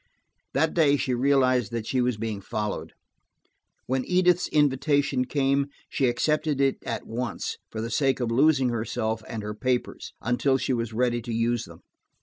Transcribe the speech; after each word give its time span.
That 0.55 0.73
day 0.73 0.97
she 0.97 1.13
realized 1.13 1.71
that 1.73 1.85
she 1.85 2.01
was 2.01 2.17
being 2.17 2.41
followed. 2.41 2.93
When 3.85 4.03
Edith's 4.05 4.47
invitation 4.47 5.25
came 5.25 5.67
she 5.89 6.07
accepted 6.07 6.59
it 6.59 6.77
at 6.83 7.05
once, 7.05 7.57
for 7.71 7.81
the 7.81 7.91
sake 7.91 8.19
of 8.19 8.31
losing 8.31 8.69
herself 8.69 9.21
and 9.27 9.43
her 9.43 9.53
papers, 9.53 10.13
until 10.19 10.57
she 10.57 10.73
was 10.73 10.91
ready 10.91 11.21
to 11.21 11.31
use 11.31 11.65
them. 11.65 11.83